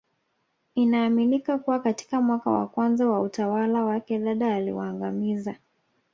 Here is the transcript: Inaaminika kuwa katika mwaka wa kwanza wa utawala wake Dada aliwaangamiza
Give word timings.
Inaaminika 0.75 1.57
kuwa 1.57 1.79
katika 1.79 2.21
mwaka 2.21 2.51
wa 2.51 2.67
kwanza 2.67 3.09
wa 3.09 3.21
utawala 3.21 3.83
wake 3.83 4.19
Dada 4.19 4.55
aliwaangamiza 4.55 5.55